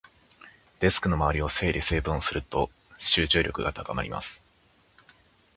[0.79, 4.41] デスクの周りを整理整頓すると、集中力が高まります。